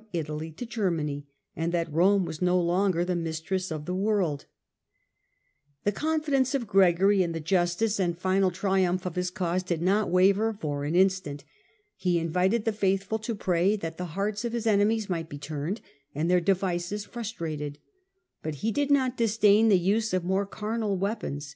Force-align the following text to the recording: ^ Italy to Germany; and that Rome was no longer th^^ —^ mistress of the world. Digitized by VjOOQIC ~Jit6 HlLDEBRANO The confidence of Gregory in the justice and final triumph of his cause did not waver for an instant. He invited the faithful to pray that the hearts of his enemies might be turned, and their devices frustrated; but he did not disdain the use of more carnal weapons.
^ 0.00 0.04
Italy 0.14 0.50
to 0.52 0.64
Germany; 0.64 1.26
and 1.54 1.72
that 1.72 1.92
Rome 1.92 2.24
was 2.24 2.40
no 2.40 2.58
longer 2.58 3.04
th^^ 3.04 3.08
—^ 3.16 3.18
mistress 3.20 3.70
of 3.70 3.84
the 3.84 3.94
world. 3.94 4.46
Digitized 4.46 4.46
by 4.72 4.80
VjOOQIC 4.80 5.04
~Jit6 5.04 5.54
HlLDEBRANO 5.58 5.84
The 5.84 5.92
confidence 5.92 6.54
of 6.54 6.66
Gregory 6.66 7.22
in 7.22 7.32
the 7.32 7.40
justice 7.40 8.00
and 8.00 8.16
final 8.18 8.50
triumph 8.50 9.04
of 9.04 9.16
his 9.16 9.30
cause 9.30 9.62
did 9.62 9.82
not 9.82 10.08
waver 10.08 10.54
for 10.54 10.84
an 10.84 10.96
instant. 10.96 11.44
He 11.96 12.18
invited 12.18 12.64
the 12.64 12.72
faithful 12.72 13.18
to 13.18 13.34
pray 13.34 13.76
that 13.76 13.98
the 13.98 14.06
hearts 14.16 14.46
of 14.46 14.54
his 14.54 14.66
enemies 14.66 15.10
might 15.10 15.28
be 15.28 15.36
turned, 15.36 15.82
and 16.14 16.30
their 16.30 16.40
devices 16.40 17.04
frustrated; 17.04 17.76
but 18.42 18.54
he 18.64 18.72
did 18.72 18.90
not 18.90 19.18
disdain 19.18 19.68
the 19.68 19.76
use 19.78 20.14
of 20.14 20.24
more 20.24 20.46
carnal 20.46 20.96
weapons. 20.96 21.54